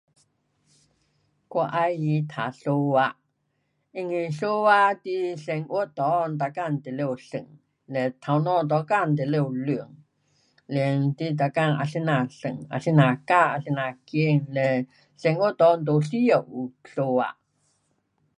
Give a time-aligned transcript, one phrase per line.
[1.49, 3.15] 我喜欢读数学，
[3.91, 7.45] 因为数学你生活内每天都要算，
[7.85, 9.85] 嘞头脑每天都得练，
[10.65, 11.13] 嘞你每
[11.49, 17.35] 天啊怎样算，啊怎样加，啊怎样减，嘞生活中都需要有数学。